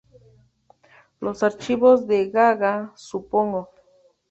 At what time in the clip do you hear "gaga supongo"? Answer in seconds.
2.31-3.69